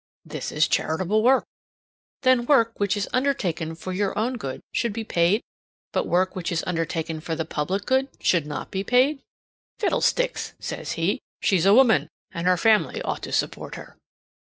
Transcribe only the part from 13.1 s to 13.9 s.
to support